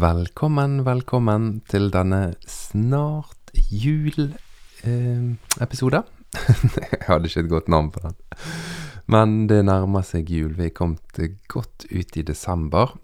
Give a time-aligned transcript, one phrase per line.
[0.00, 4.30] Velkommen, velkommen til denne snart jul-episode.
[6.80, 8.14] Jeg hadde ikke et godt navn på den.
[9.12, 10.56] Men det nærmer seg jul.
[10.56, 11.20] Vi er kommet
[11.52, 12.96] godt ut i desember.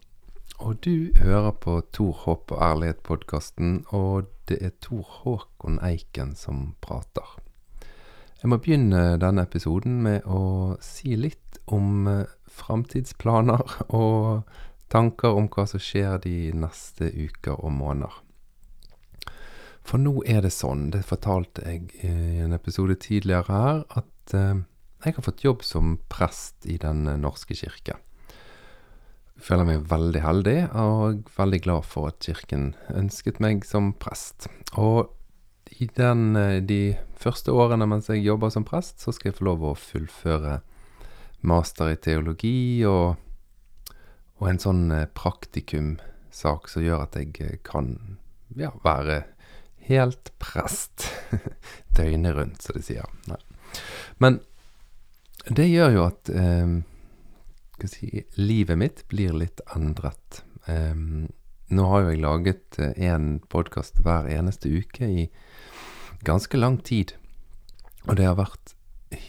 [0.57, 6.81] Og du hører på Tor Håp og ærlighet-podkasten, og det er Tor Håkon Eiken som
[6.81, 7.29] prater.
[8.41, 14.49] Jeg må begynne denne episoden med å si litt om eh, framtidsplaner og
[14.93, 18.23] tanker om hva som skjer de neste uker og måneder.
[19.87, 24.65] For nå er det sånn, det fortalte jeg i en episode tidligere her, at eh,
[25.05, 28.01] jeg har fått jobb som prest i Den norske kirke.
[29.37, 34.49] Jeg føler meg veldig heldig, og veldig glad for at kirken ønsket meg som prest.
[34.75, 35.13] Og
[35.79, 39.51] i den, eh, de første årene mens jeg jobber som prest, så skal jeg få
[39.53, 40.61] lov å fullføre
[41.47, 43.21] master i teologi og
[44.41, 48.19] og en sånn eh, praktikumsak som gjør at jeg eh, kan
[48.57, 49.23] ja, være
[49.87, 51.09] helt prest
[51.97, 53.17] døgnet rundt, som de sier.
[53.31, 53.41] Nei.
[54.23, 54.41] Men
[55.47, 56.77] det gjør jo at eh,
[57.87, 60.43] si, livet mitt blir litt endret.
[60.67, 60.95] Eh,
[61.67, 65.29] nå har jo jeg laget én eh, podkast hver eneste uke i
[66.27, 67.15] ganske lang tid.
[68.07, 68.75] Og det har vært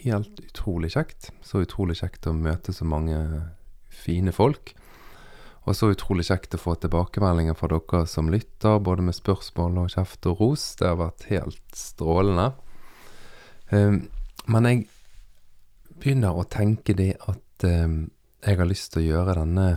[0.02, 1.32] helt utrolig kjekt.
[1.46, 3.18] Så utrolig kjekt å møte så mange
[3.94, 4.74] fine folk.
[5.68, 9.92] Og så utrolig kjekt å få tilbakemeldinger fra dere som lytter, både med spørsmål og
[9.92, 10.64] kjeft og ros.
[10.80, 12.54] Det har vært helt strålende.
[13.68, 14.06] Um,
[14.48, 14.86] men jeg
[16.00, 18.06] begynner å tenke det at um,
[18.46, 19.68] jeg har lyst til å gjøre denne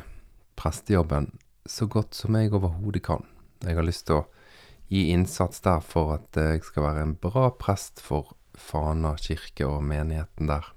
[0.61, 1.33] prestejobben
[1.66, 3.27] så godt som jeg overhodet kan.
[3.64, 4.27] Jeg har lyst til å
[4.91, 9.83] gi innsats der for at jeg skal være en bra prest for Fana kirke og
[9.86, 10.70] menigheten der.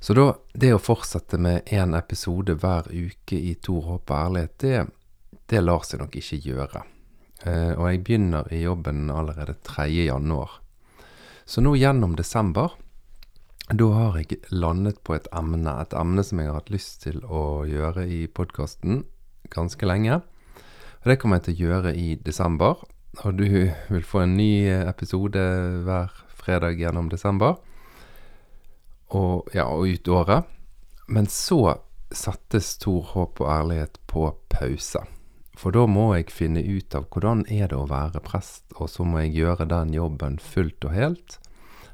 [0.00, 4.54] Så da, det å fortsette med én episode hver uke i Tor håp og ærlighet,
[4.62, 4.78] det,
[5.52, 6.82] det, lar seg nok ikke gjøre.
[7.44, 9.90] Eh, og jeg begynner i jobben allerede 3.
[10.08, 10.56] januar.
[11.44, 12.78] Så nå gjennom desember,
[13.68, 15.76] da har jeg landet på et emne.
[15.84, 19.04] Et emne som jeg har hatt lyst til å gjøre i podkasten
[19.52, 20.22] ganske lenge.
[21.02, 22.80] Og det kommer jeg til å gjøre i desember.
[23.20, 23.44] Og du
[23.92, 25.44] vil få en ny episode
[25.84, 27.60] hver fredag gjennom desember
[29.16, 30.50] og, ja, og ut året.
[31.10, 31.78] Men så
[32.10, 35.02] satte Stor håp og ærlighet på pause.
[35.60, 39.04] For da må jeg finne ut av hvordan er det å være prest, og så
[39.04, 41.36] må jeg gjøre den jobben fullt og helt.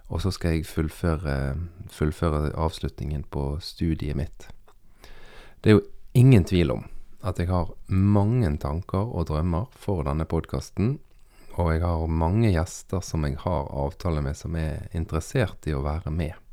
[0.07, 1.57] Og så skal jeg fullføre,
[1.91, 4.47] fullføre avslutningen på studiet mitt.
[5.61, 6.87] Det er jo ingen tvil om
[7.27, 11.01] at jeg har mange tanker og drømmer for denne podkasten.
[11.57, 15.83] Og jeg har mange gjester som jeg har avtale med, som er interessert i å
[15.83, 16.46] være med.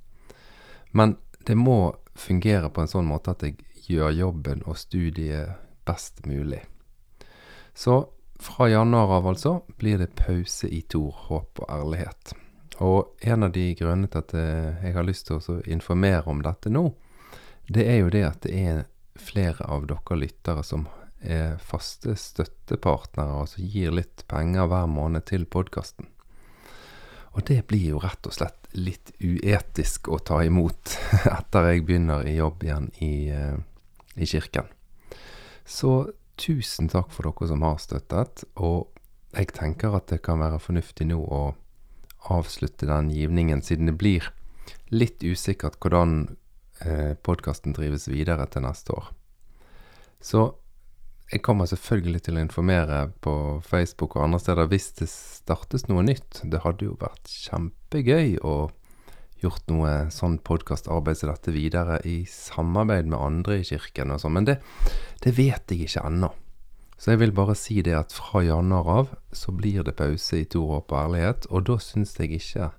[0.94, 3.58] Men det må fungere på en sånn måte at jeg
[3.90, 6.62] gjør jobben og studiet best mulig.
[7.74, 8.04] Så
[8.40, 12.34] fra januar av, altså, blir det pause i Tor, håp og ærlighet.
[12.86, 16.42] Og en av de grunnene til at eh, jeg har lyst til å informere om
[16.46, 16.90] dette nå,
[17.68, 18.84] det er jo det at det er
[19.20, 20.88] flere av dere lyttere som
[21.24, 26.10] er faste støttepartnere, som gir litt penger hver måned til podkasten.
[27.34, 30.96] Og det blir jo rett og slett litt uetisk å ta imot
[31.38, 33.58] etter jeg begynner i jobb igjen i, uh,
[34.16, 34.70] i kirken.
[35.66, 38.90] Så tusen takk for dere som har støttet, og
[39.34, 41.44] jeg tenker at det kan være fornuftig nå å
[42.34, 44.30] avslutte den givningen, siden det blir
[44.94, 46.36] litt usikkert hvordan
[46.86, 49.10] eh, podkasten drives videre til neste år.
[50.24, 50.44] Så
[51.32, 53.34] jeg kommer selvfølgelig til å informere på
[53.66, 56.44] Facebook og andre steder hvis det startes noe nytt.
[56.44, 58.56] Det hadde jo vært kjempegøy å
[59.44, 64.38] gjort noe sånn podkastarbeid som dette videre i samarbeid med andre i kirken og sånn,
[64.38, 64.60] men det,
[65.24, 66.32] det, vet jeg ikke ennå.
[66.96, 70.48] Så jeg vil bare si det at fra januar av så blir det pause i
[70.54, 72.70] To håp og ærlighet, og da syns jeg ikke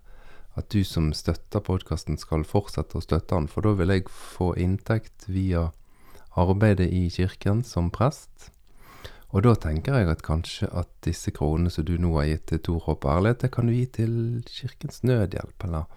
[0.54, 4.54] at du som støtter podkasten skal fortsette å støtte den, for da vil jeg få
[4.60, 5.72] inntekt via
[6.40, 8.50] arbeidet i kirken som prest.
[9.34, 12.62] Og da tenker jeg at kanskje at disse kronene som du nå har gitt til
[12.68, 14.16] Tor Håp Ærlighet, det kan du gi til
[14.46, 15.90] Kirkens Nødhjelp, eller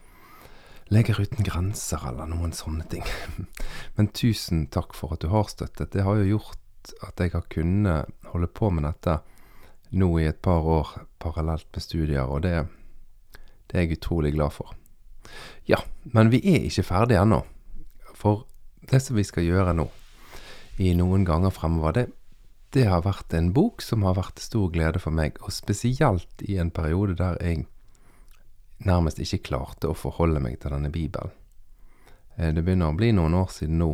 [0.88, 3.04] Leger uten grenser, eller noen sånne ting.
[3.98, 5.92] Men tusen takk for at du har støttet.
[5.92, 9.18] Det har jo gjort at jeg har kunnet holde på med dette
[10.00, 12.56] nå i et par år parallelt med studier, og det,
[13.68, 14.74] det er jeg utrolig glad for.
[15.68, 15.82] Ja,
[16.16, 17.42] men vi er ikke ferdige ennå.
[18.16, 18.46] For
[18.88, 19.90] det som vi skal gjøre nå,
[20.78, 21.94] i noen ganger fremover.
[21.94, 22.06] Det,
[22.76, 26.60] det har vært en bok som har vært stor glede for meg, og spesielt i
[26.62, 27.66] en periode der jeg
[28.86, 31.34] nærmest ikke klarte å forholde meg til denne bibelen.
[32.38, 33.92] Eh, det begynner å bli noen år siden nå.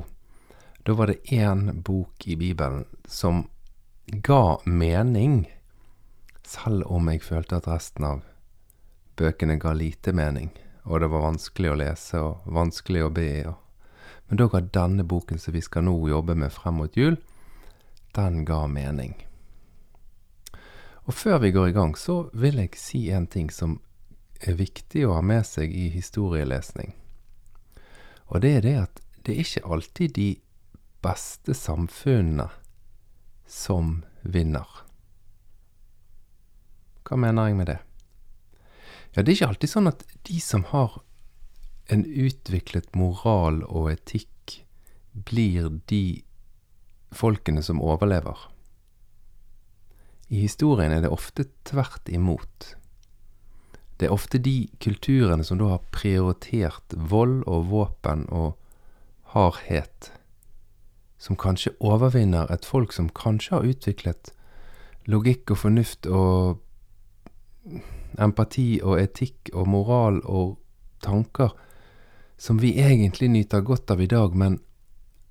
[0.83, 3.45] Da var det én bok i Bibelen som
[4.07, 5.45] ga mening,
[6.43, 8.23] selv om jeg følte at resten av
[9.15, 10.51] bøkene ga lite mening,
[10.83, 13.29] og det var vanskelig å lese og vanskelig å be.
[13.47, 13.62] Og.
[14.27, 17.17] Men da ga denne boken som vi skal nå jobbe med frem mot jul,
[18.15, 19.15] den ga mening.
[21.03, 23.79] Og før vi går i gang, så vil jeg si en ting som
[24.39, 26.93] er viktig å ha med seg i historielesning.
[28.31, 30.29] Og det er det at det er ikke alltid de
[31.03, 32.47] beste samfunnene
[33.47, 34.67] som vinner.
[37.03, 37.79] Hva mener jeg med det?
[39.13, 41.01] Ja, det er ikke alltid sånn at de som har
[41.91, 44.29] en utviklet moral og etikk,
[45.13, 46.23] blir de
[47.13, 48.49] folkene som overlever.
[50.33, 52.73] I historien er det ofte tvert imot.
[53.99, 58.55] Det er ofte de kulturene som da har prioritert vold og våpen og
[59.35, 60.09] hardhet,
[61.21, 64.33] som kanskje overvinner et folk som kanskje har utviklet
[65.05, 66.59] logikk og fornuft og
[68.19, 70.57] empati og etikk og moral og
[71.03, 71.53] tanker
[72.43, 74.57] som vi egentlig nyter godt av i dag, men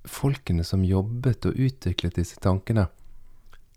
[0.04, 2.86] folkene som jobbet og utviklet disse tankene,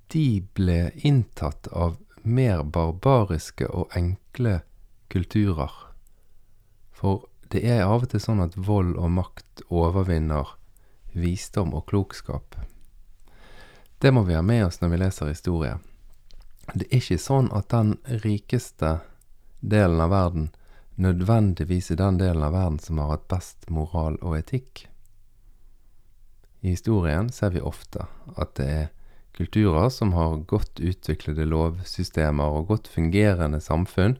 [0.07, 4.61] de ble inntatt av mer barbariske og enkle
[5.11, 5.75] kulturer.
[6.95, 10.55] For det er av og til sånn at vold og makt overvinner
[11.11, 12.55] visdom og klokskap.
[13.99, 15.75] Det må vi ha med oss når vi leser historie.
[16.71, 19.01] Det er ikke sånn at den rikeste
[19.59, 20.53] delen av verden
[20.95, 24.85] nødvendigvis i den delen av verden som har hatt best moral og etikk.
[26.61, 28.87] I historien ser vi ofte at det er
[29.35, 34.15] kulturer som har godt utviklede lovsystemer og godt fungerende samfunn,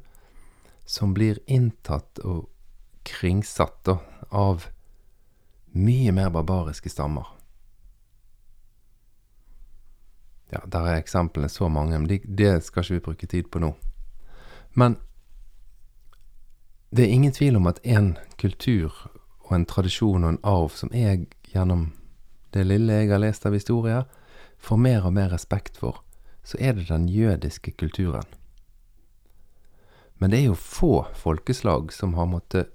[0.86, 2.50] som blir inntatt og
[3.08, 3.90] kringsatt
[4.30, 4.68] av
[5.76, 7.32] mye mer barbariske stammer.
[10.54, 13.74] Ja, der er eksemplene så mange, men det, skal ikke vi bruke tid på nå.
[14.76, 15.00] Men
[16.96, 18.94] det er ingen tvil om at en kultur
[19.46, 21.90] og en tradisjon og en arv som jeg gjennom
[22.56, 24.06] det lille jeg har lest av historier,
[24.58, 26.00] får mer og mer respekt for,
[26.44, 28.28] så er det den jødiske kulturen.
[30.18, 32.72] Men det er jo få folkeslag som har måttet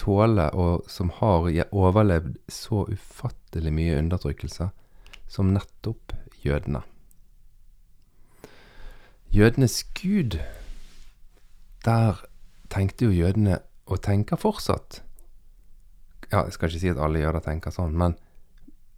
[0.00, 4.70] tåle, og som har overlevd så ufattelig mye undertrykkelse
[5.28, 6.80] som nettopp jødene.
[9.28, 10.38] Jødenes gud,
[11.84, 12.24] der
[12.72, 15.02] tenkte jo jødene, og tenker fortsatt
[16.32, 18.16] Ja, jeg skal ikke si at alle jøder tenker sånn, men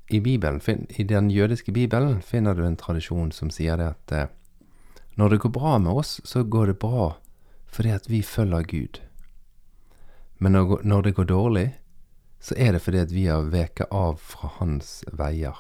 [0.09, 4.31] i Bibelen, i den jødiske bibelen finner du en tradisjon som sier det at eh,
[5.21, 7.19] når det går bra med oss, så går det bra
[7.69, 9.01] fordi at vi følger Gud.
[10.39, 11.67] Men når det går dårlig,
[12.41, 15.57] så er det fordi at vi har veket av fra hans veier.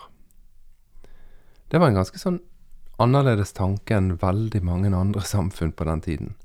[1.68, 2.38] Det var en ganske sånn
[3.02, 6.36] annerledes tanke enn veldig mange andre samfunn på den tiden.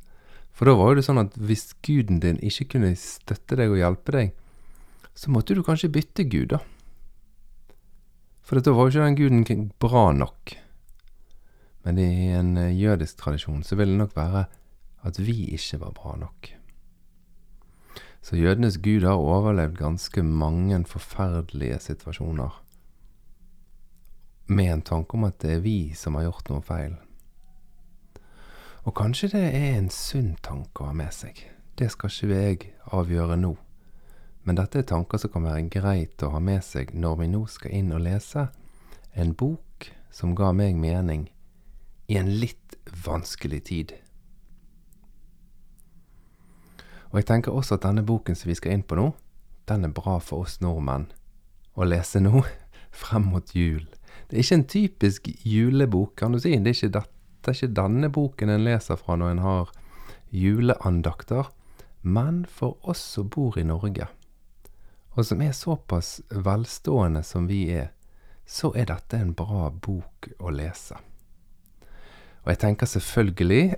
[0.54, 3.80] For da var jo det sånn at hvis guden din ikke kunne støtte deg og
[3.82, 4.34] hjelpe deg,
[5.18, 6.62] så måtte du kanskje bytte gud, da.
[8.44, 10.58] For da var jo ikke den guden bra nok.
[11.84, 14.46] Men i en eh, jødisk tradisjon så ville det nok være
[15.04, 16.54] at vi ikke var bra nok.
[18.24, 22.62] Så jødenes gud har overlevd ganske mange forferdelige situasjoner
[24.48, 26.96] med en tanke om at det er vi som har gjort noe feil.
[28.84, 31.38] Og kanskje det er en sunn tanke å ha med seg.
[31.80, 33.54] Det skal ikke jeg avgjøre nå.
[34.44, 37.46] Men dette er tanker som kan være greit å ha med seg når vi nå
[37.48, 38.50] skal inn og lese
[39.16, 41.30] en bok som ga meg mening
[42.12, 42.76] i en litt
[43.06, 43.94] vanskelig tid.
[47.14, 49.12] Og jeg tenker også at denne boken som vi skal inn på nå,
[49.70, 51.08] den er bra for oss nordmenn
[51.78, 52.44] å lese nå,
[53.04, 53.86] frem mot jul.
[54.28, 56.52] Det er ikke en typisk julebok, kan du si.
[56.58, 59.72] Det er ikke, dette, er ikke denne boken en leser fra når en har
[60.34, 61.50] juleandakter.
[62.02, 64.10] Men for oss som bor i Norge,
[65.14, 67.92] og som er såpass velstående som vi er,
[68.46, 70.98] så er dette en bra bok å lese.
[72.44, 73.76] Og jeg tenker selvfølgelig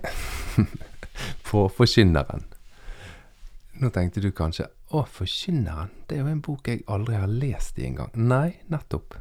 [1.48, 2.48] på Forkynneren.
[3.78, 7.78] Nå tenkte du kanskje å, Forkynneren, det er jo en bok jeg aldri har lest
[7.78, 8.10] i engang.
[8.16, 9.20] Nei, nettopp.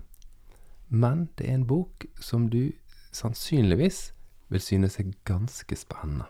[0.89, 2.71] Men det er en bok som du
[3.15, 4.14] sannsynligvis
[4.51, 6.27] vil synes er ganske spennende.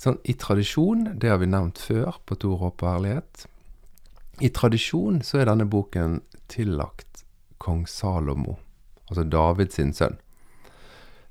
[0.00, 3.46] Sånn, I tradisjon, det har vi nevnt før på Tor håp og ærlighet,
[4.42, 6.18] i tradisjon så er denne boken
[6.50, 7.22] tillagt
[7.62, 8.56] kong Salomo,
[9.06, 10.18] altså Davids sønn.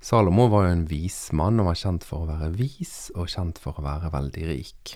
[0.03, 3.79] Salomo var jo en vismann og var kjent for å være vis og kjent for
[3.79, 4.95] å være veldig rik.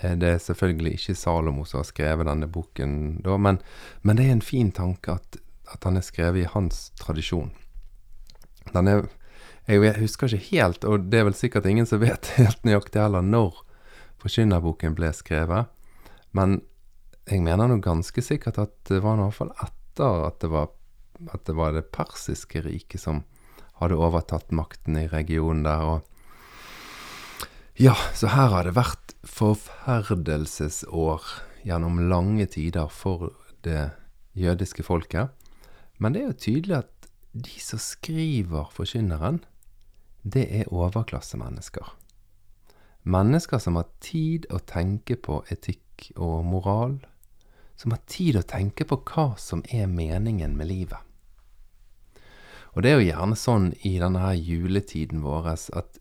[0.00, 3.60] Eh, det er selvfølgelig ikke Salomo som har skrevet denne boken da, men,
[4.04, 5.40] men det er en fin tanke at
[5.72, 7.50] at han er skrevet i hans tradisjon.
[8.72, 9.06] Den er
[9.66, 13.24] Jeg husker ikke helt, og det er vel sikkert ingen som vet helt nøyaktig heller,
[13.24, 13.62] når
[14.22, 15.66] Forkynnerboken ble skrevet.
[16.36, 16.60] Men
[17.26, 20.70] jeg mener nå ganske sikkert at det var i hvert fall etter at det var,
[21.34, 23.24] at det var det persiske riket som
[23.80, 25.82] hadde overtatt makten i regionen der.
[25.82, 26.00] og
[27.76, 31.22] ja, så her har det vært forferdelsesår
[31.66, 33.34] gjennom lange tider for
[33.66, 33.90] det
[34.38, 35.28] jødiske folket.
[35.98, 39.42] Men det er jo tydelig at de som skriver Forkynneren,
[40.26, 41.92] det er overklassemennesker.
[43.06, 46.96] Mennesker som har tid å tenke på etikk og moral.
[47.78, 50.98] Som har tid å tenke på hva som er meningen med livet.
[52.74, 56.00] Og det er jo gjerne sånn i denne her juletiden vår at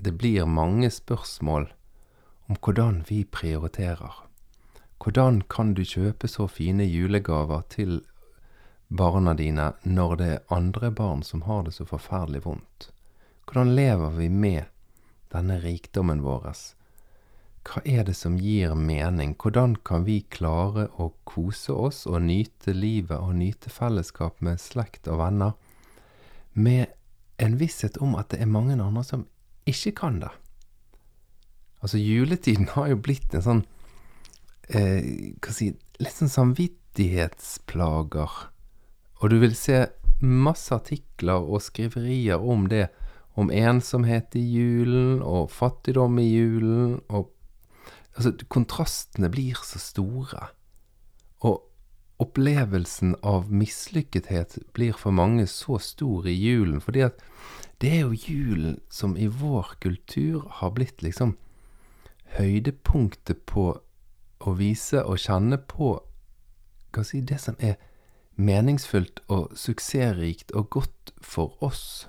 [0.00, 1.68] det blir mange spørsmål
[2.48, 4.14] om hvordan vi prioriterer.
[5.00, 8.00] Hvordan kan du kjøpe så fine julegaver til
[8.88, 12.88] barna dine når det er andre barn som har det så forferdelig vondt?
[13.50, 14.62] Hvordan lever vi med
[15.32, 16.54] denne rikdommen vår?
[17.66, 19.34] Hva er det som gir mening?
[19.34, 25.10] Hvordan kan vi klare å kose oss og nyte livet og nyte fellesskap med slekt
[25.10, 25.58] og venner
[26.54, 26.94] med
[27.42, 29.26] en visshet om at det er mange andre som
[29.66, 30.30] ikke kan det?
[31.82, 33.66] Altså, juletiden har jo blitt en sånn
[34.70, 38.30] eh, hva si, litt sånn samvittighetsplager.
[39.18, 39.90] Og du vil se
[40.22, 42.94] masse artikler og skriverier om det.
[43.40, 47.30] Om ensomhet i julen, og fattigdom i julen, og
[48.20, 50.50] Altså, kontrastene blir så store.
[51.46, 51.62] Og
[52.20, 57.22] opplevelsen av mislykkethet blir for mange så stor i julen, fordi at
[57.80, 61.36] det er jo julen som i vår kultur har blitt liksom
[62.36, 63.70] høydepunktet på
[64.40, 65.94] å vise og kjenne på
[66.92, 67.78] hva si, det som er
[68.36, 72.08] meningsfullt og suksessrikt og godt for oss.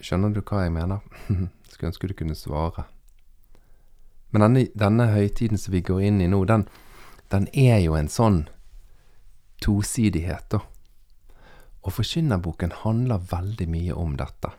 [0.00, 1.04] Skjønner du hva jeg mener?
[1.70, 2.86] Skulle ønske du kunne svare.
[4.30, 6.66] Men denne, denne høytiden som vi går inn i nå, den,
[7.32, 8.44] den er jo en sånn
[9.60, 10.62] tosidighet, da.
[11.80, 14.52] Og Forkynnerboken handler veldig mye om dette.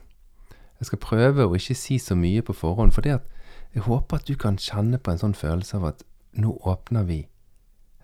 [0.82, 4.34] Jeg skal prøve å ikke si så mye på forhånd, for jeg håper at du
[4.38, 6.02] kan kjenne på en sånn følelse av at
[6.34, 7.20] nå åpner vi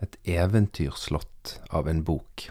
[0.05, 2.49] et eventyrslott av en bok.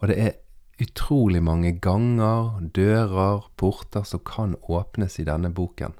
[0.00, 0.38] Og det er
[0.80, 5.92] utrolig mange ganger, dører, porter som kan åpnes i denne boken.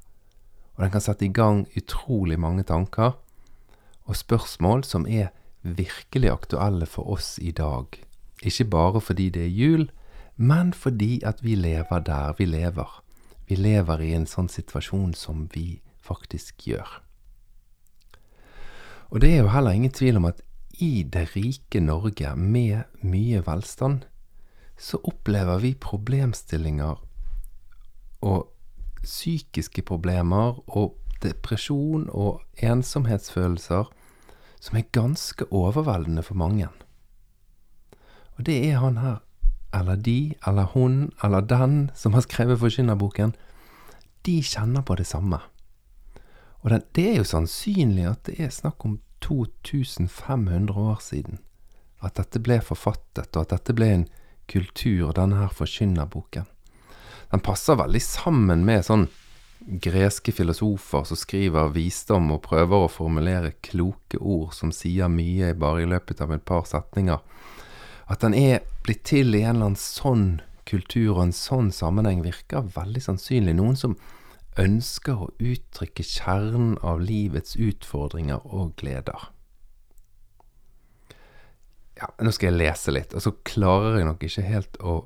[0.77, 3.19] Og den kan sette i gang utrolig mange tanker
[4.09, 5.29] og spørsmål som er
[5.63, 8.01] virkelig aktuelle for oss i dag.
[8.43, 9.91] Ikke bare fordi det er jul,
[10.37, 13.03] men fordi at vi lever der vi lever
[13.51, 17.01] vi lever i en sånn situasjon som vi faktisk gjør.
[19.11, 20.39] Og det er jo heller ingen tvil om at
[20.79, 24.07] i det rike Norge, med mye velstand,
[24.81, 27.01] så opplever vi problemstillinger
[28.25, 28.49] og
[29.03, 33.91] psykiske problemer og depresjon og ensomhetsfølelser
[34.61, 36.69] som er ganske overveldende for mange.
[38.37, 39.21] Og det er han her
[39.75, 43.35] eller de, eller hun, eller den som har skrevet Forkynnerboken,
[44.27, 45.39] de kjenner på det samme.
[46.61, 51.39] Og det er jo sannsynlig at det er snakk om 2500 år siden
[52.03, 54.07] at dette ble forfattet, og at dette ble en
[54.51, 56.49] kultur, denne her Forkynnerboken.
[57.31, 59.07] Den passer veldig sammen med sånn
[59.61, 65.85] greske filosofer som skriver visdom og prøver å formulere kloke ord som sier mye bare
[65.85, 67.21] i løpet av et par setninger.
[68.11, 70.41] At den er blitt til i en eller annen sånn
[70.71, 73.55] kultur og en sånn sammenheng, virker veldig sannsynlig.
[73.59, 73.99] Noen som
[74.59, 79.31] ønsker å uttrykke kjernen av livets utfordringer og gleder.
[81.99, 85.03] Ja, nå skal jeg lese litt, og så klarer jeg nok ikke helt å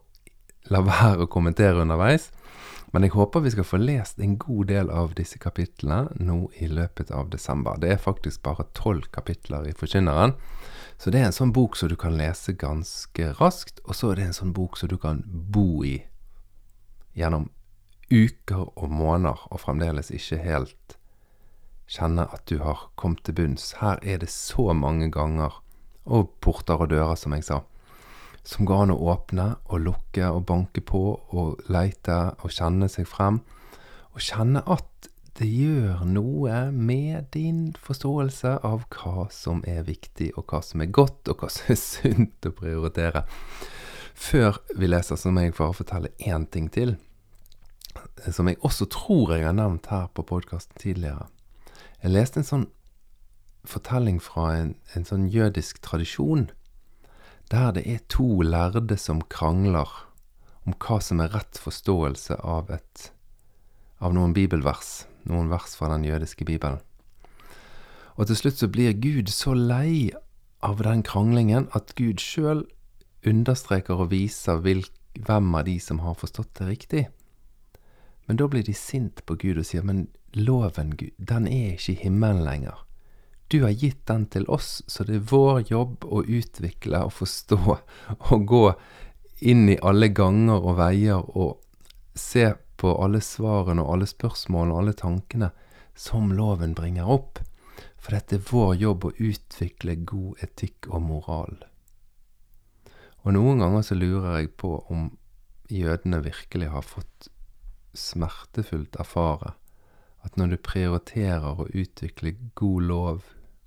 [0.73, 2.31] la være å kommentere underveis.
[2.95, 6.69] Men jeg håper vi skal få lest en god del av disse kapitlene nå i
[6.71, 7.81] løpet av desember.
[7.83, 10.37] Det er faktisk bare tolv kapitler i Forkynneren.
[10.97, 14.21] Så det er en sånn bok som du kan lese ganske raskt, og så er
[14.21, 15.97] det en sånn bok som du kan bo i
[17.19, 17.49] gjennom
[18.12, 20.97] uker og måneder, og fremdeles ikke helt
[21.91, 23.73] kjenne at du har kommet til bunns.
[23.81, 25.59] Her er det så mange ganger,
[26.04, 27.61] og porter og dører, som jeg sa,
[28.44, 33.08] som går an å åpne og lukke og banke på og leite og kjenne seg
[33.08, 33.40] frem,
[34.14, 40.46] og kjenne at det gjør noe med din forståelse av hva som er viktig, og
[40.46, 43.25] hva som er godt, og hva som er sunt å prioritere.
[44.14, 46.94] Før vi leser, så må jeg bare fortelle én ting til,
[48.30, 51.26] som jeg også tror jeg har nevnt her på podkasten tidligere.
[52.04, 52.68] Jeg leste en sånn
[53.64, 56.49] fortelling fra en, en sånn jødisk tradisjon,
[57.52, 59.90] der det er to lærde som krangler
[60.64, 63.11] om hva som er rett forståelse av et
[64.04, 66.80] av noen bibelvers, noen vers fra den jødiske bibelen.
[68.16, 70.12] Og til slutt så blir Gud så lei
[70.64, 72.64] av den kranglingen at Gud sjøl
[73.26, 77.04] understreker og viser hvem av de som har forstått det riktig.
[78.26, 81.92] Men da blir de sint på Gud og sier, men loven, Gud, den er ikke
[81.92, 82.85] i himmelen lenger.
[83.49, 87.59] Du har gitt den til oss, så det er vår jobb å utvikle og forstå
[88.33, 88.65] og gå
[89.45, 91.61] inn i alle ganger og veier og
[92.19, 92.49] se
[92.81, 95.51] på alle svarene og alle spørsmålene og alle tankene
[95.95, 97.41] som loven bringer opp.
[98.01, 101.55] For dette er vår jobb å utvikle god etikk og moral.
[103.25, 105.07] Og noen ganger så lurer jeg på om
[105.73, 107.31] jødene virkelig har fått
[107.97, 109.55] smertefullt erfare
[110.25, 113.25] at når du prioriterer å utvikle god lov,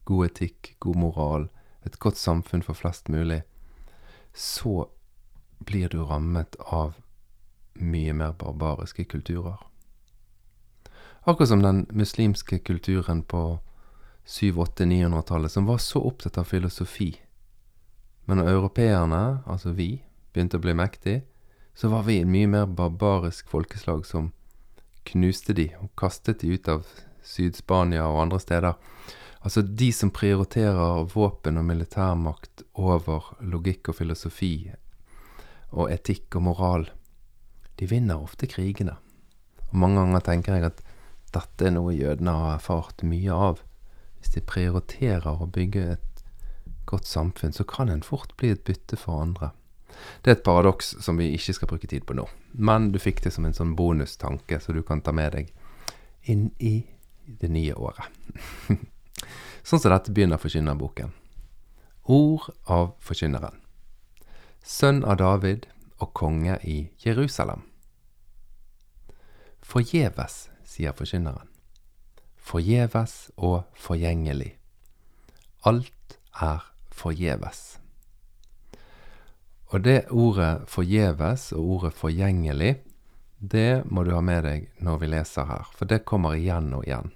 [0.09, 1.47] god etikk, god moral,
[1.85, 3.43] et godt samfunn for flest mulig,
[4.33, 4.87] så
[5.63, 6.97] blir du rammet av
[7.77, 9.61] mye mer barbariske kulturer.
[11.27, 13.59] Akkurat som den muslimske kulturen på
[14.25, 17.13] 700-800-900-tallet, som var så opptatt av filosofi
[18.27, 20.01] men når europeerne, altså vi,
[20.35, 21.21] begynte å bli mektige,
[21.77, 24.33] så var vi en mye mer barbarisk folkeslag som
[25.07, 26.85] knuste de og kastet de ut av
[27.27, 28.77] Syd-Spania og andre steder.
[29.45, 34.53] Altså de som prioriterer våpen og militærmakt over logikk og filosofi
[35.71, 36.87] og etikk og moral,
[37.77, 38.95] de vinner ofte krigene.
[39.69, 40.83] Og mange ganger tenker jeg at
[41.35, 43.61] dette er noe jødene har erfart mye av.
[44.17, 46.23] Hvis de prioriterer å bygge et
[46.89, 49.51] godt samfunn, så kan en fort bli et bytte for andre.
[50.21, 53.23] Det er et paradoks som vi ikke skal bruke tid på nå, men du fikk
[53.23, 55.53] det som en sånn bonustanke, så du kan ta med deg
[56.27, 56.81] inn i
[57.27, 58.05] det nye året.
[59.67, 61.13] sånn som dette begynner forkynnerboken.
[62.07, 63.57] Ord av forkynneren.
[64.63, 65.67] Sønn av David
[66.03, 67.65] og konge i Jerusalem.
[69.67, 71.49] Forgjeves, sier forkynneren.
[72.37, 74.53] Forgjeves og forgjengelig.
[75.67, 76.63] Alt er
[76.95, 77.77] forgjeves.
[79.67, 82.77] Og det ordet forgjeves og ordet forgjengelig,
[83.39, 86.85] det må du ha med deg når vi leser her, for det kommer igjen og
[86.87, 87.11] igjen.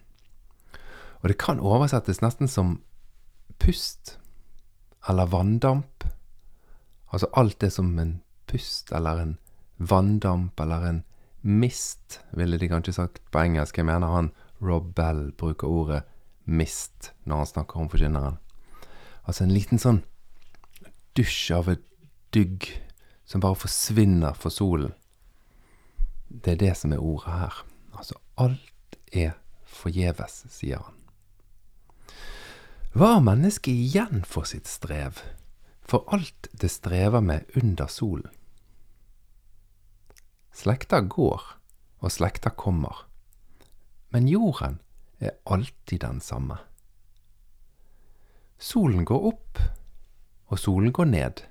[1.22, 2.80] Og det kan oversettes nesten som
[3.62, 4.18] pust
[5.10, 6.06] eller vanndamp.
[7.14, 9.34] Altså alt det som en pust eller en
[9.78, 11.04] vanndamp eller en
[11.42, 13.78] mist, ville de kanskje sagt på engelsk.
[13.78, 16.02] Jeg mener han Rob Bell bruker ordet
[16.46, 18.38] mist når han snakker om forkynneren.
[19.26, 20.04] Altså en liten sånn
[21.18, 21.86] dusj av et
[22.34, 22.68] dygg
[23.26, 24.94] som bare forsvinner for solen.
[26.28, 27.62] Det er det som er ordet her.
[27.96, 29.36] Altså alt er
[29.68, 30.98] forgjeves, sier han.
[32.92, 35.22] Hva har mennesket igjen for sitt strev,
[35.88, 38.28] for alt det strever med under solen?
[40.52, 41.46] Slekta går,
[42.04, 43.06] og slekta kommer,
[44.12, 44.82] men jorden
[45.24, 46.58] er alltid den samme.
[48.60, 49.62] Solen går opp,
[50.52, 51.46] og solen går ned.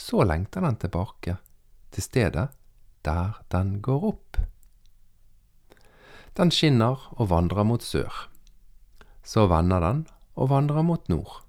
[0.00, 1.36] Så lengter den tilbake,
[1.92, 2.48] til stedet
[3.04, 4.38] der den går opp.
[6.36, 8.30] Den skinner og vandrer mot sør.
[9.20, 10.06] Så vender den
[10.40, 11.42] og vandrer mot nord.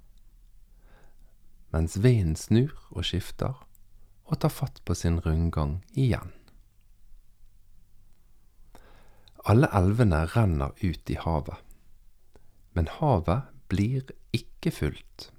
[1.71, 3.55] Mens vinden snur og skifter
[4.27, 6.35] og tar fatt på sin rundgang igjen.
[9.47, 11.55] Alle elvene renner ut i havet,
[12.75, 15.31] men havet blir ikke fulgt.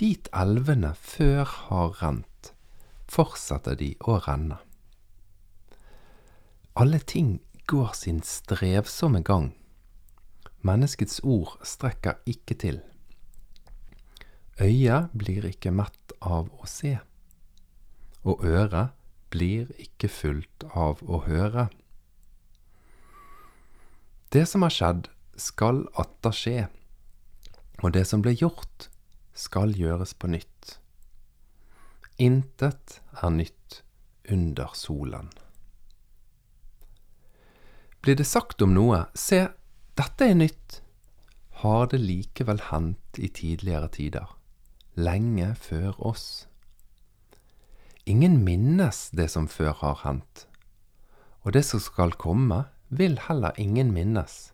[0.00, 2.54] Dit elvene før har rent,
[3.04, 4.56] fortsetter de å renne.
[6.80, 7.34] Alle ting
[7.68, 9.50] går sin strevsomme gang.
[10.64, 12.80] Menneskets ord strekker ikke til.
[14.60, 16.96] Øyet blir ikke mett av å se,
[18.24, 18.96] og øret
[19.32, 21.68] blir ikke fullt av å høre.
[24.32, 25.08] Det som har skjedd,
[25.40, 26.58] skal atter skje
[27.80, 28.89] og det som ble gjort,
[29.40, 30.76] skal gjøres på nytt.
[32.20, 33.80] Intet er nytt
[34.28, 35.30] under solen.
[38.00, 39.46] Blir det sagt om noe, se,
[39.96, 40.80] dette er nytt,
[41.60, 44.28] har det likevel hendt i tidligere tider,
[44.96, 46.46] lenge før oss.
[48.08, 50.46] Ingen minnes det som før har hendt,
[51.44, 54.50] og det som skal komme, vil heller ingen minnes,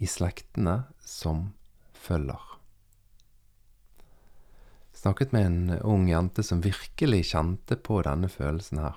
[0.00, 1.50] i slektene som
[1.92, 2.55] følger.
[5.06, 8.96] Snakket med en ung jente som virkelig kjente på denne følelsen her.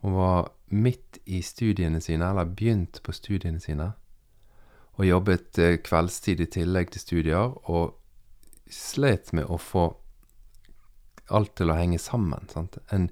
[0.00, 3.92] Hun var midt i studiene sine, eller begynt på studiene sine,
[4.98, 7.94] og jobbet eh, kveldstid i tillegg til studier, og
[8.66, 9.84] slet med å få
[11.30, 12.50] alt til å henge sammen.
[12.50, 12.80] Sant?
[12.90, 13.06] En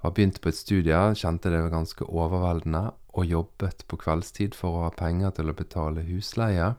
[0.00, 4.72] var begynt på et studie, kjente det var ganske overveldende, og jobbet på kveldstid for
[4.72, 6.72] å ha penger til å betale husleie.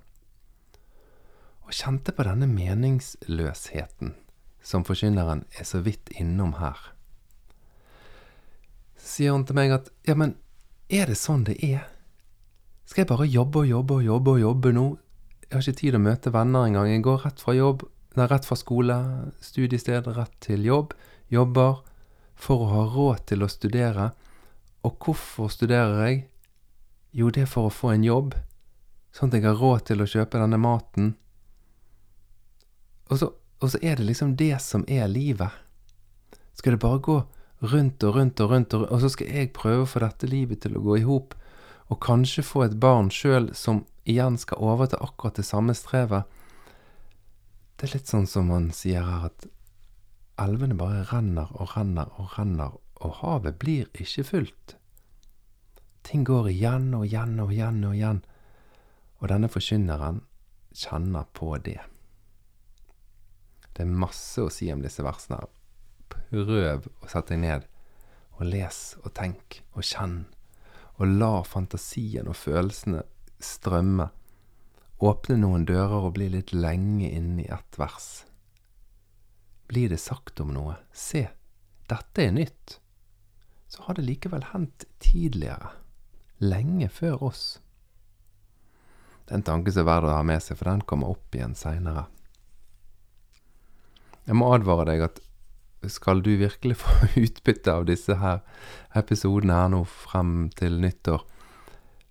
[1.65, 4.13] Og kjente på denne meningsløsheten
[4.65, 6.78] som forkynneren er så vidt innom her.
[8.97, 10.34] Sier hun til meg at ja, men
[10.89, 11.84] er det sånn det er?
[12.86, 14.86] Skal jeg bare jobbe og jobbe og jobbe og jobbe nå?
[15.45, 16.89] Jeg har ikke tid å møte venner engang.
[16.89, 17.86] Jeg går rett fra jobb,
[18.17, 18.97] nei, rett fra skole,
[19.41, 20.93] studiested, rett til jobb.
[21.34, 21.82] Jobber
[22.38, 24.12] for å ha råd til å studere.
[24.86, 26.23] Og hvorfor studerer jeg?
[27.15, 28.34] Jo, det er for å få en jobb,
[29.15, 31.13] sånn at jeg har råd til å kjøpe denne maten.
[33.10, 35.54] Og så, og så er det liksom det som er livet.
[36.54, 37.18] Skal det bare gå
[37.62, 40.62] rundt og rundt og rundt, og, og så skal jeg prøve å få dette livet
[40.63, 41.36] til å gå i hop,
[41.88, 46.26] og kanskje få et barn sjøl som igjen skal overta akkurat det samme strevet.
[47.76, 49.48] Det er litt sånn som man sier her, at
[50.41, 54.78] elvene bare renner og renner og renner, og havet blir ikke fullt.
[56.06, 58.22] Ting går igjen og igjen og igjen og igjen,
[59.20, 60.24] og denne forkynneren
[60.76, 61.82] kjenner på det.
[63.75, 65.41] Det er masse å si om disse versene.
[66.07, 67.65] Prøv å sette deg ned
[68.35, 70.23] og les og tenk og kjenn,
[70.99, 73.03] og la fantasien og følelsene
[73.43, 74.09] strømme.
[75.03, 78.25] Åpne noen dører og bli litt lenge inne i ett vers.
[79.67, 81.25] Blir det sagt om noe, se,
[81.89, 82.79] dette er nytt,
[83.67, 85.73] så har det likevel hendt tidligere,
[86.39, 87.45] lenge før oss.
[89.25, 91.57] Det er tanke som er verdt å ha med seg, for den kommer opp igjen
[91.57, 92.05] seinere.
[94.25, 95.21] Jeg må advare deg at
[95.91, 98.41] skal du virkelig få utbytte av disse her
[98.97, 101.25] episodene her nå frem til nyttår,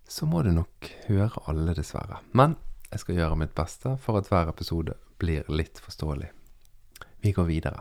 [0.06, 2.20] så må du nok høre alle, dessverre.
[2.36, 2.56] Men
[2.92, 6.28] jeg skal gjøre mitt beste for at hver episode blir litt forståelig.
[7.24, 7.80] Vi går videre.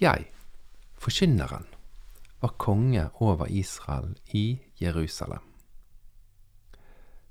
[0.00, 0.30] Jeg,
[0.96, 1.66] forkynneren,
[2.40, 5.42] var konge over Israel i Jerusalem.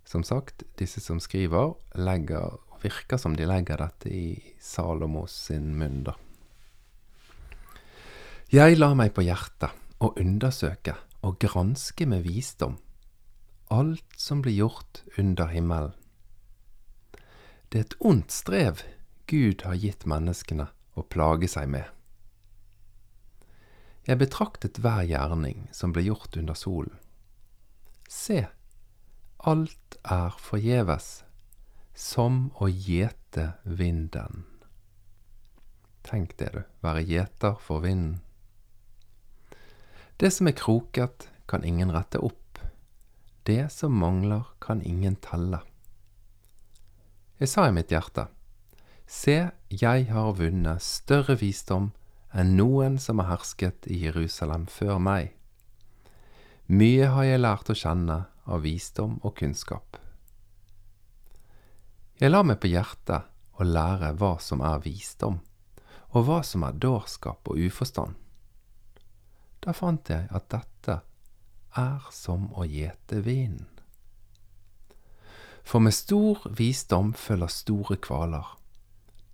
[0.06, 6.04] Som sagt, disse som skriver, legger, virker som de legger dette i Salomos sin munn,
[6.08, 6.18] da.
[8.54, 10.94] Jeg la meg på hjertet å undersøke
[11.26, 12.78] og granske med visdom
[13.74, 15.94] alt som blir gjort under himmelen.
[17.70, 18.84] Det er et ondt strev
[19.26, 21.88] Gud har gitt menneskene å plage seg med.
[24.06, 26.94] Jeg betraktet hver gjerning som ble gjort under solen.
[28.12, 28.44] Se,
[29.40, 31.23] alt er forgjeves,
[31.94, 34.44] som å gjete vinden.
[36.04, 38.20] Tenk det, du, være gjeter for vinden.
[40.18, 42.60] Det som er kroket, kan ingen rette opp.
[43.44, 45.60] Det som mangler, kan ingen telle.
[47.40, 48.28] Jeg sa i mitt hjerte,
[49.08, 51.92] se, jeg har vunnet større visdom
[52.34, 55.34] enn noen som har hersket i Jerusalem før meg.
[56.72, 60.00] Mye har jeg lært å kjenne av visdom og kunnskap.
[62.22, 65.40] Jeg la meg på hjertet å lære hva som er visdom,
[66.14, 68.14] og hva som er dårskap og uforstand.
[69.64, 71.00] Da fant jeg at dette
[71.80, 73.70] er som å gjete vinden.
[75.64, 78.46] For med stor visdom følger store kvaler.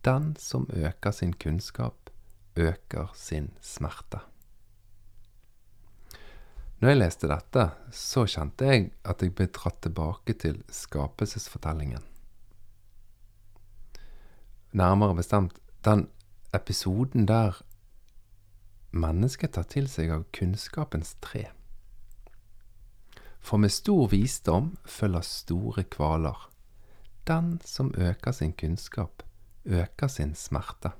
[0.06, 2.12] Den som øker sin kunnskap,
[2.56, 4.22] øker sin smerte.
[6.80, 12.09] Når jeg leste dette, så kjente jeg at jeg ble dratt tilbake til skapelsesfortellingen.
[14.72, 16.08] Nærmere bestemt den
[16.54, 17.58] episoden der
[18.92, 21.48] mennesket tar til seg av kunnskapens tre.
[23.40, 26.50] For med stor visdom følger store kvaler.
[27.28, 29.24] Den som øker sin kunnskap,
[29.66, 30.92] øker sin smerte.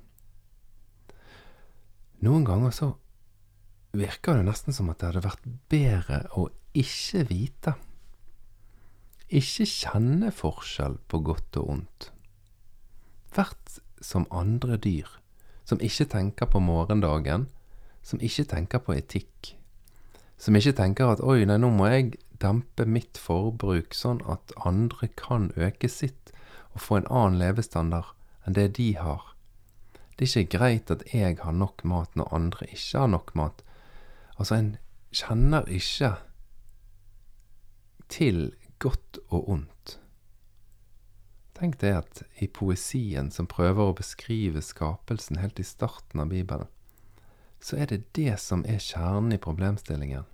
[2.20, 2.92] Noen ganger så
[3.96, 7.74] virker det nesten som at det hadde vært bedre å ikke vite.
[9.30, 12.10] Ikke kjenne forskjell på godt og ondt.
[13.36, 15.08] Vært som andre dyr,
[15.64, 17.46] som ikke tenker på morgendagen,
[18.02, 19.54] som ikke tenker på etikk.
[20.40, 25.10] Som ikke tenker at oi, nei, nå må jeg dempe mitt forbruk sånn at andre
[25.20, 26.32] kan øke sitt
[26.72, 28.14] og få en annen levestandard
[28.46, 29.26] enn det de har.
[30.16, 33.62] Det er ikke greit at jeg har nok mat når andre ikke har nok mat.
[34.36, 34.70] Altså, en
[35.12, 36.14] kjenner ikke
[38.12, 39.98] til godt og ondt.
[41.60, 46.70] Tenk det at i poesien som prøver å beskrive skapelsen helt i starten av Bibelen,
[47.60, 50.24] så er det det som er kjernen i problemstillingen.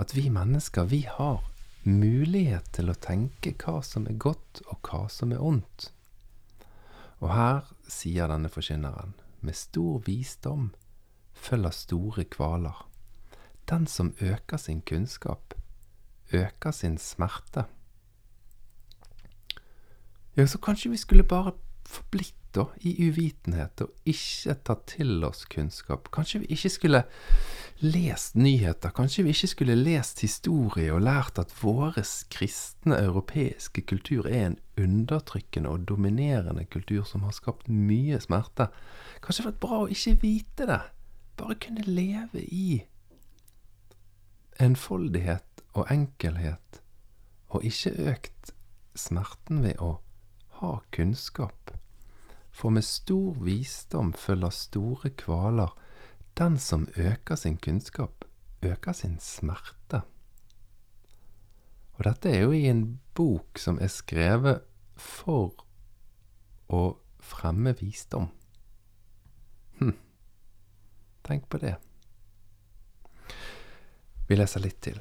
[0.00, 1.44] At vi mennesker, vi har
[1.84, 5.90] mulighet til å tenke hva som er godt, og hva som er ondt.
[7.20, 9.12] Og her sier denne forkynneren,
[9.44, 10.70] med stor visdom
[11.36, 12.86] følger store kvaler.
[13.68, 15.52] Den som øker sin kunnskap,
[16.32, 17.68] øker sin smerte.
[20.38, 21.56] Ja, så kanskje vi skulle bare
[21.88, 26.06] forblitt da i uvitenhet og ikke tatt til oss kunnskap.
[26.14, 27.00] Kanskje vi ikke skulle
[27.82, 31.98] lest nyheter, kanskje vi ikke skulle lest historie og lært at vår
[32.30, 38.70] kristne europeiske kultur er en undertrykkende og dominerende kultur som har skapt mye smerte.
[39.18, 40.82] Kanskje det vært bra å ikke vite det,
[41.38, 42.82] bare kunne leve i
[44.62, 46.84] enfoldighet og enkelhet,
[47.50, 48.52] og ikke økt
[48.98, 49.96] smerten ved å
[50.60, 51.70] ha kunnskap.
[52.50, 55.74] For med stor visdom følger store kvaler.
[56.38, 58.24] Den som øker sin kunnskap,
[58.62, 60.02] øker sin smerte.
[61.98, 64.62] Og dette er jo i en bok som er skrevet
[64.98, 65.64] for
[66.70, 66.82] å
[67.18, 68.28] fremme visdom.
[69.80, 69.94] Hm.
[71.26, 71.74] Tenk på det.
[74.28, 75.00] Vi leser litt til.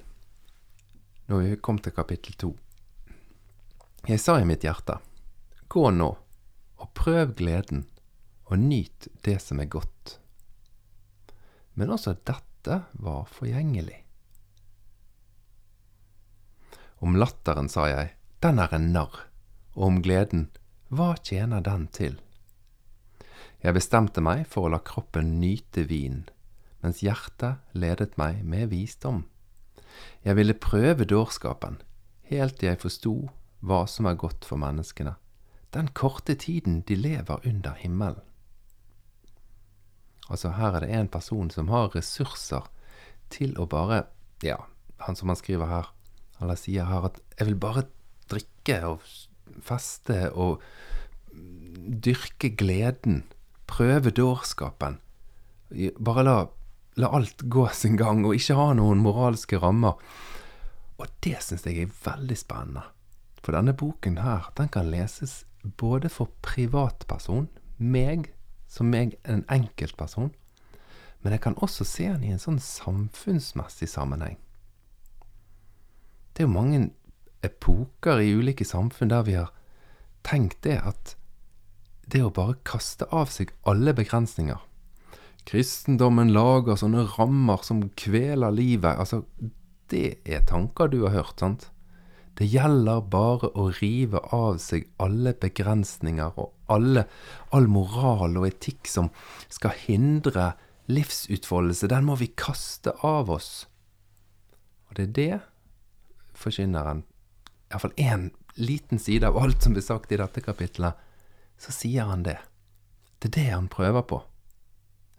[1.28, 2.54] Nå er vi kommet til kapittel to.
[4.08, 4.98] Jeg sa i mitt hjerte,
[5.68, 6.10] gå nå
[6.78, 7.86] og prøv gleden,
[8.48, 10.18] og nyt det som er godt.
[11.74, 14.04] Men også dette var forgjengelig.
[17.04, 19.20] Om latteren sa jeg, den er en narr,
[19.76, 20.48] og om gleden,
[20.90, 22.18] hva tjener den til?
[23.62, 26.24] Jeg bestemte meg for å la kroppen nyte vin,
[26.86, 29.26] mens hjertet ledet meg med visdom.
[30.24, 31.82] Jeg ville prøve dårskapen,
[32.30, 33.16] helt til jeg forsto
[33.66, 35.18] hva som er godt for menneskene
[35.74, 38.24] den korte tiden de lever under himmelen.
[40.30, 42.68] Altså, her er det en person som har ressurser
[43.32, 44.06] til å bare
[44.44, 44.58] Ja,
[45.02, 45.88] han som han skriver her,
[46.40, 47.88] eller sier her, at 'jeg vil bare
[48.30, 49.02] drikke og
[49.62, 50.62] feste og
[51.34, 53.24] dyrke gleden',
[53.68, 55.00] prøve dårskapen.
[56.00, 56.46] Bare la,
[56.96, 59.98] la alt gå sin gang, og ikke ha noen moralske rammer.
[61.00, 62.84] Og det syns jeg er veldig spennende.
[63.44, 65.46] For denne boken her, den kan leses
[65.78, 68.32] både for privatperson, meg,
[68.68, 70.32] som meg en enkeltperson,
[71.22, 74.38] men jeg kan også se den i en sånn samfunnsmessig sammenheng.
[76.34, 76.82] Det er jo mange
[77.46, 79.54] epoker i ulike samfunn der vi har
[80.28, 81.16] tenkt det at
[82.08, 84.62] det å bare kaste av seg alle begrensninger
[85.48, 89.00] Kristendommen lager sånne rammer som kveler livet.
[89.00, 89.22] Altså,
[89.92, 91.70] det er tanker du har hørt, sant?
[92.38, 97.08] Det gjelder bare å rive av seg alle begrensninger og alle,
[97.50, 99.10] all moral og etikk som
[99.50, 100.52] skal hindre
[100.92, 101.90] livsutfoldelse.
[101.90, 103.66] Den må vi kaste av oss.
[104.88, 105.40] Og det er det
[106.38, 107.04] forkynneren
[107.68, 110.96] Iallfall én liten side av alt som blir sagt i dette kapitlet,
[111.60, 112.38] så sier han det.
[113.20, 114.22] Det er det han prøver på.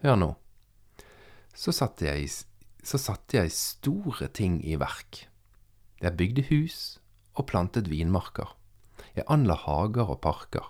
[0.07, 0.31] Hør nå.
[1.53, 2.31] Så satte jeg,
[2.87, 5.27] så satte jeg store ting i verk.
[6.01, 6.79] Jeg bygde hus
[7.39, 8.51] og plantet vinmarker.
[9.15, 10.67] Jeg anla hager og parker,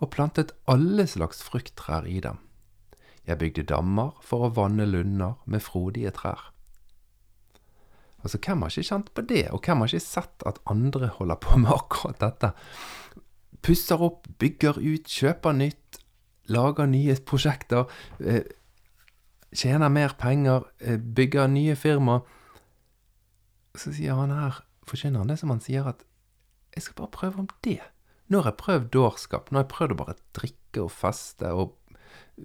[0.00, 2.40] og plantet alle slags frukttrær i dem.
[3.26, 6.50] Jeg bygde dammer for å vanne lunder med frodige trær.
[8.22, 11.40] Altså, hvem har ikke kjent på det, og hvem har ikke sett at andre holder
[11.42, 12.52] på med akkurat dette?
[13.66, 16.00] Pusser opp, bygger ut, kjøper nytt,
[16.50, 18.46] lager nye prosjekter, eh,
[19.54, 22.20] tjener mer penger, eh, bygger nye firma.
[23.74, 26.04] Så sier han her forkynneren det som han sier, at
[26.76, 27.80] jeg skal bare prøve om det.
[28.28, 29.50] Nå har jeg prøvd dårskap.
[29.50, 31.76] Nå har jeg prøvd å bare drikke og feste og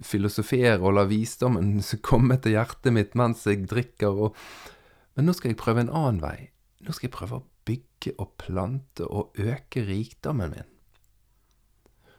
[0.06, 4.26] filosofere og la visdommen komme til hjertet mitt mens jeg drikker.
[4.26, 4.36] Og...
[5.16, 6.36] Men nå skal jeg prøve en annen vei.
[6.82, 10.70] Nå skal jeg prøve å bygge og plante og øke rikdommen min.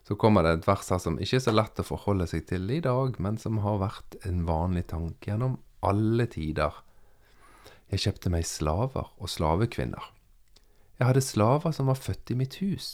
[0.03, 2.67] Så kommer det et vers her som ikke er så lett å forholde seg til
[2.75, 6.75] i dag, men som har vært en vanlig tanke gjennom alle tider.
[7.93, 10.05] Jeg kjøpte meg slaver og slavekvinner.
[10.97, 12.87] Jeg hadde slaver som var født i mitt hus.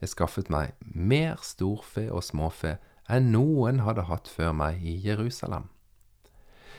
[0.00, 2.78] Jeg skaffet meg mer storfe og småfe
[3.12, 5.68] enn noen hadde hatt før meg i Jerusalem.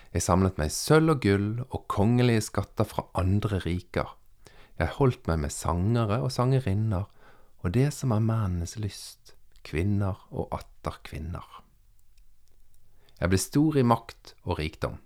[0.10, 4.16] Jeg samlet meg sølv og gull og kongelige skatter fra andre riker.
[4.82, 7.06] Jeg holdt meg med sangere og sangerinner
[7.62, 11.46] og det som er mennenes lyst, kvinner og atter kvinner.
[13.22, 14.98] Jeg ble stor i makt og rikdom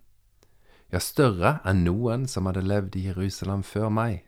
[0.91, 4.23] ja, større enn noen som hadde levd i Jerusalem før meg.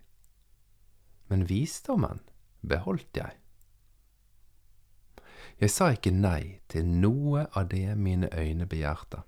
[1.32, 2.22] Men visdommen
[2.62, 3.38] beholdt jeg.
[5.62, 9.22] Jeg sa ikke nei til noe av det mine øyne begjærte.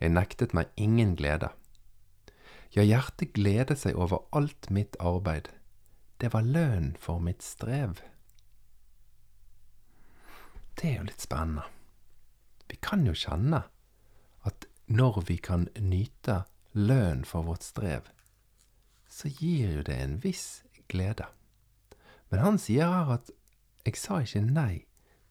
[0.00, 1.50] Jeg nektet meg ingen glede.
[2.76, 5.48] Ja, hjertet gledet seg over alt mitt arbeid.
[6.20, 8.00] Det var lønn for mitt strev.
[10.78, 11.64] det er jo litt spennende.
[12.70, 13.64] Vi kan jo kjenne
[14.88, 18.08] når vi kan nyte lønn for vårt strev,
[19.08, 21.26] så gir jo det en viss glede.
[22.30, 23.32] Men han sier her at
[23.84, 24.84] jeg sa ikke nei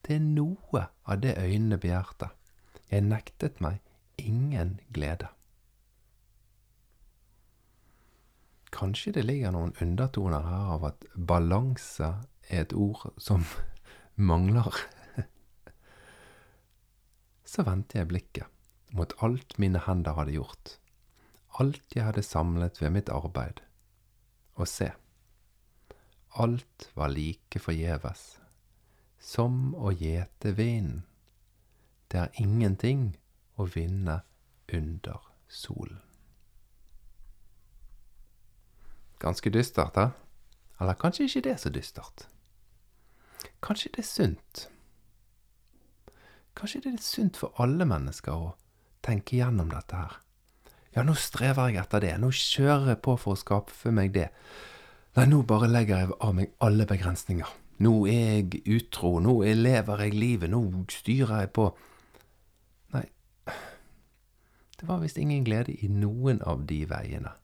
[0.06, 2.30] til noe av det øynene begjærte.
[2.90, 3.82] Jeg nektet meg
[4.18, 5.28] ingen glede.
[8.74, 12.12] Kanskje det ligger noen undertoner her av at balanse
[12.48, 13.42] er et ord som
[14.30, 14.70] mangler.
[17.52, 18.57] Så vendte jeg blikket
[18.90, 20.78] mot alt mine hender hadde gjort,
[21.60, 23.60] alt jeg hadde samlet ved mitt arbeid,
[24.54, 24.90] og se,
[26.38, 28.38] alt var like forgjeves,
[29.18, 31.04] som å gjete vinden.
[32.08, 33.18] Det er ingenting
[33.60, 34.22] å vinne
[34.72, 36.00] under solen.
[39.20, 40.10] Ganske dystert, da?
[40.80, 42.28] Eller kanskje ikke det er så dystert?
[43.60, 44.62] Kanskje det er sunt?
[46.56, 48.54] Kanskje det er sunt for alle mennesker å
[49.08, 50.18] tenke gjennom dette her.
[50.96, 54.28] Ja, nå strever jeg etter det, nå kjører jeg på for å skaffe meg det.
[55.16, 57.50] Nei, nå bare legger jeg av meg alle begrensninger.
[57.84, 61.68] Nå er jeg utro, nå lever jeg livet, nå styrer jeg på.
[62.94, 63.04] Nei,
[64.78, 67.34] det var visst ingen glede i noen av de veiene.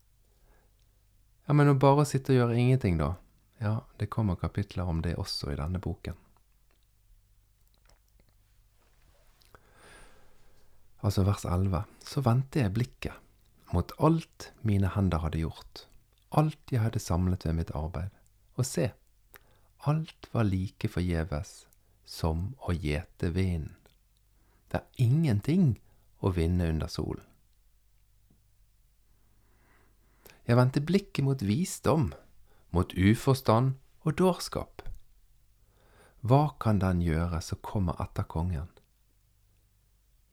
[1.44, 3.14] Ja, men å bare sitte og gjøre ingenting, da?
[3.62, 6.16] Ja, det kommer kapitler om det også i denne boken.
[11.04, 11.84] Altså vers 11.
[12.00, 13.20] Så vendte jeg blikket
[13.74, 15.86] mot alt mine hender hadde gjort,
[16.30, 18.12] alt jeg hadde samlet ved mitt arbeid,
[18.54, 18.92] og se,
[19.84, 21.64] alt var like forgjeves
[22.06, 23.74] som å gjete vinden.
[24.70, 25.74] Det er ingenting
[26.24, 27.24] å vinne under solen.
[30.44, 32.10] Jeg vendte blikket mot visdom,
[32.70, 34.82] mot uforstand og dårskap.
[36.20, 38.73] Hva kan den gjøre som kommer etter kongen?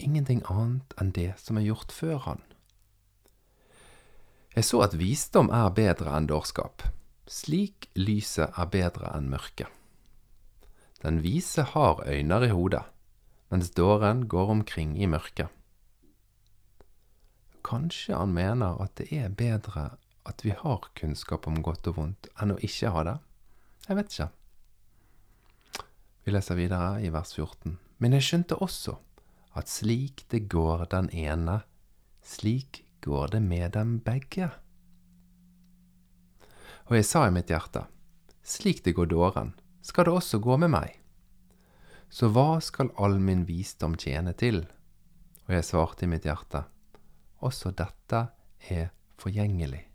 [0.01, 2.41] Ingenting annet enn det som er gjort før han.
[4.55, 6.83] Jeg så at visdom er bedre enn dårskap,
[7.29, 9.69] slik lyset er bedre enn mørket.
[11.01, 12.83] Den vise har øyner i hodet,
[13.49, 15.47] mens dåren går omkring i mørket.
[17.63, 19.91] Kanskje han mener at det er bedre
[20.27, 23.17] at vi har kunnskap om godt og vondt, enn å ikke ha det?
[23.87, 24.29] Jeg vet ikke.
[26.25, 27.79] Vi leser videre i vers 14.
[27.97, 28.97] Men jeg skjønte også
[29.57, 31.61] at slik det går den ene,
[32.23, 34.51] slik går det med dem begge.
[36.87, 37.85] Og jeg sa i mitt hjerte,
[38.43, 40.97] slik det går dåren, skal det også gå med meg.
[42.11, 44.65] Så hva skal all min visdom tjene til?
[45.47, 46.65] Og jeg svarte i mitt hjerte,
[47.41, 48.25] også dette
[48.69, 49.85] er forgjengelig.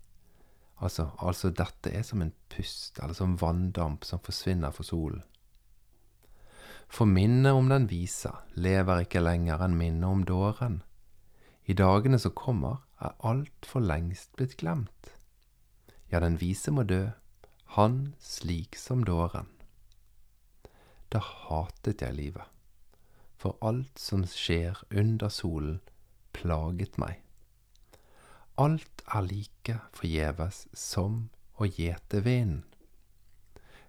[0.81, 5.23] Altså, altså dette er som en pust, eller som vanndamp som forsvinner for solen.
[6.87, 10.81] For minnet om den vise lever ikke lenger enn minnet om dåren.
[11.67, 15.11] I dagene som kommer, er alt for lengst blitt glemt.
[16.09, 17.09] Ja, den vise må dø,
[17.75, 19.51] han slik som dåren.
[21.11, 22.47] Da hatet jeg livet,
[23.37, 25.81] for alt som skjer under solen,
[26.33, 27.21] plaget meg.
[28.57, 31.27] Alt er like forgjeves som
[31.59, 32.63] å gjete vinden.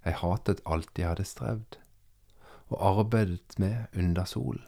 [0.04, 1.78] Jeg hatet alt jeg hadde strevd
[2.68, 4.64] og arbeidet med under solen.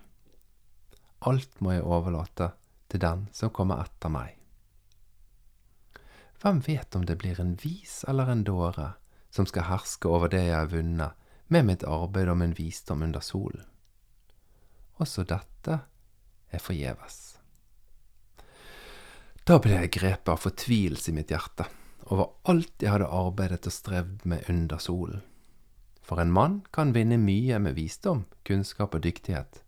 [1.20, 2.52] Alt må jeg overlate
[2.88, 4.36] til den som kommer etter meg.
[6.40, 8.94] Hvem vet om det blir en vis eller en dåre
[9.30, 13.20] som skal herske over det jeg har vunnet med mitt arbeid og min visdom under
[13.20, 13.66] solen?
[15.00, 15.82] Også dette
[16.50, 17.18] er forgjeves.
[19.44, 21.68] Da ble jeg grepet av fortvilelse i mitt hjerte
[22.10, 25.20] over alt jeg hadde arbeidet og strevd med under solen.
[26.10, 29.60] For en mann kan vinne mye med visdom, kunnskap og dyktighet,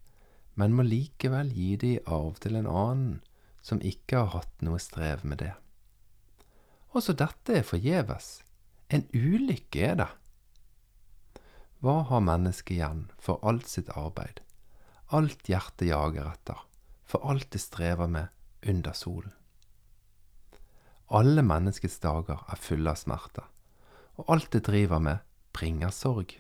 [0.59, 3.21] men må likevel gi det i arv til en annen
[3.63, 5.53] som ikke har hatt noe strev med det.
[6.99, 8.41] Også dette er forgjeves.
[8.91, 10.11] En ulykke er det.
[11.79, 14.43] Hva har mennesket igjen for alt sitt arbeid,
[15.15, 16.59] alt hjertet jager etter,
[17.07, 18.35] for alt det strever med
[18.67, 19.31] under solen?
[21.07, 23.47] Alle menneskets dager er fulle av smerte,
[24.19, 25.23] og alt det driver med,
[25.53, 26.35] bringer sorg.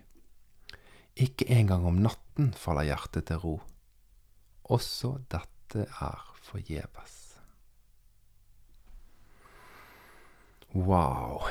[1.16, 3.56] Ikke engang om natten faller hjertet til ro.
[4.64, 7.18] Også dette er forgjeves.
[10.72, 11.44] Wow.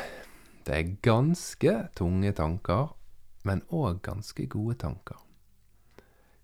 [0.66, 2.95] Det er ganske tunge tanker,
[3.43, 5.18] men òg ganske gode tanker.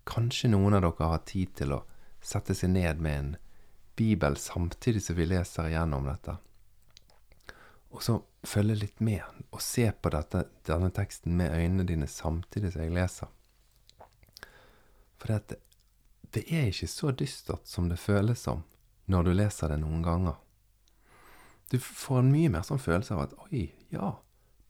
[0.08, 1.84] Kanskje noen av dere har tid til å
[2.22, 3.32] sette seg ned med en
[3.98, 6.38] bibel samtidig som vi leser igjennom dette
[7.90, 12.72] og så følge litt med, og se på dette, denne teksten med øynene dine samtidig
[12.72, 13.32] som jeg leser.
[15.18, 15.58] For det,
[16.34, 18.62] det er ikke så dystert som det føles som
[19.08, 20.36] når du leser det noen ganger.
[21.72, 24.14] Du får en mye mer sånn følelse av at oi, ja,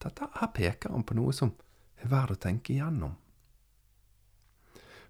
[0.03, 1.53] dette her peker han på noe som
[1.99, 3.17] er verdt å tenke igjennom.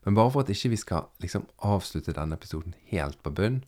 [0.04, 3.62] Men bare for at ikke vi skal liksom avslutte denne episoden helt på bunn,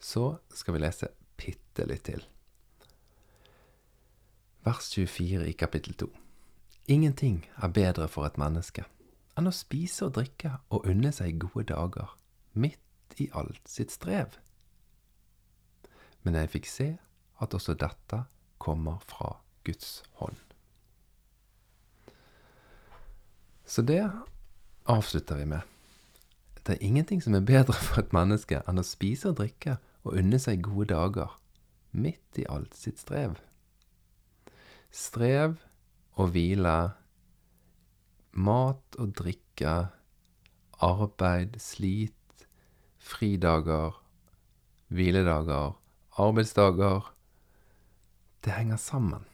[0.00, 2.24] så skal vi lese bitte litt til.
[4.64, 6.06] Vers 24 i kapittel 2.
[6.88, 8.86] Ingenting er bedre for et menneske
[9.36, 12.14] enn å spise og drikke og unne seg gode dager,
[12.56, 14.38] midt i alt sitt strev.
[16.24, 16.88] Men jeg fikk se
[17.44, 18.22] at også dette
[18.56, 19.34] kommer fra
[19.68, 20.40] Guds hånd.
[23.68, 24.00] Så det
[24.88, 25.60] avslutter vi med.
[26.64, 29.76] Det er ingenting som er bedre for et menneske enn å spise og drikke
[30.08, 31.36] og unne seg gode dager,
[31.92, 33.36] midt i alt sitt strev.
[34.94, 35.56] Strev
[36.14, 36.92] og hvile,
[38.30, 39.72] mat og drikke,
[40.86, 42.44] arbeid, slit,
[43.02, 43.96] fridager,
[44.94, 45.74] hviledager,
[46.14, 47.10] arbeidsdager
[48.44, 49.26] Det henger sammen.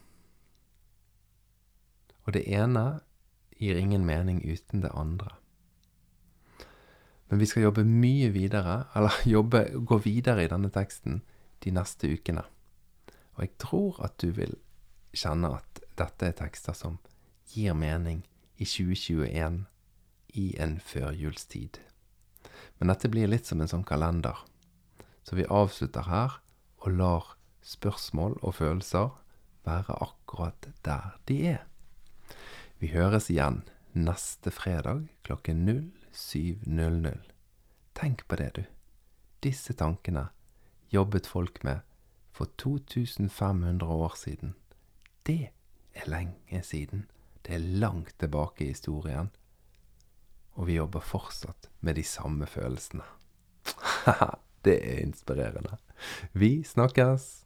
[2.25, 3.01] Og det ene
[3.59, 5.29] gir ingen mening uten det andre.
[7.29, 11.21] Men vi skal jobbe mye videre, eller jobbe, gå videre i denne teksten
[11.63, 12.47] de neste ukene.
[13.37, 14.57] Og jeg tror at du vil
[15.13, 16.97] kjenne at dette er tekster som
[17.51, 18.23] gir mening
[18.57, 19.65] i 2021
[20.39, 21.79] i en førjulstid.
[22.79, 24.37] Men dette blir litt som en sånn kalender.
[25.23, 26.39] Så vi avslutter her
[26.81, 29.11] og lar spørsmål og følelser
[29.67, 31.61] være akkurat der de er.
[32.81, 33.61] Vi høres igjen
[33.93, 37.19] neste fredag klokken 07.00.
[37.93, 38.63] Tenk på det, du.
[39.45, 40.29] Disse tankene
[40.93, 41.85] jobbet folk med
[42.31, 44.55] for 2500 år siden
[45.31, 47.05] det er lenge siden.
[47.45, 49.29] Det er langt tilbake i historien.
[50.53, 53.05] Og vi jobber fortsatt med de samme følelsene.
[54.05, 55.77] Haha, det er inspirerende.
[56.33, 57.45] Vi snakkes!